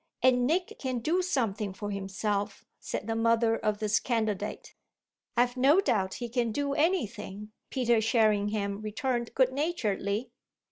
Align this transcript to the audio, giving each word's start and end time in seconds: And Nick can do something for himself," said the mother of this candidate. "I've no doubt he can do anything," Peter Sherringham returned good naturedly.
And 0.23 0.47
Nick 0.47 0.77
can 0.79 0.97
do 0.97 1.21
something 1.21 1.73
for 1.75 1.91
himself," 1.91 2.65
said 2.79 3.05
the 3.05 3.15
mother 3.15 3.55
of 3.55 3.77
this 3.77 3.99
candidate. 3.99 4.73
"I've 5.37 5.55
no 5.55 5.79
doubt 5.79 6.15
he 6.15 6.27
can 6.27 6.51
do 6.51 6.73
anything," 6.73 7.51
Peter 7.69 8.01
Sherringham 8.01 8.81
returned 8.81 9.35
good 9.35 9.53
naturedly. 9.53 10.31